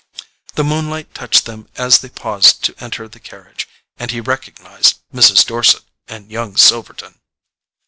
[0.55, 3.67] The moonlight touched them as they paused to enter the carriage,
[3.97, 5.45] and he recognized Mrs.
[5.45, 7.19] Dorset and young Silverton.